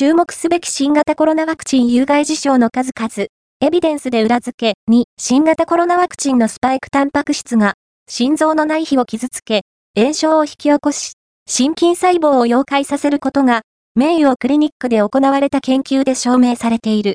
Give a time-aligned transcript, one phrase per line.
[0.00, 3.28] 注目すべき新型コロナワクチン有害事象の数々、
[3.60, 7.74] エビデンスで裏付けに、新型コロナワクチンのスパイクタンパク質が、
[8.08, 9.60] 心臓の内皮を傷つけ、
[9.94, 11.12] 炎症を引き起こし、
[11.46, 13.60] 心筋細胞を溶解させることが、
[13.94, 17.08] 名誉クリニックで行われた研究で証明されている。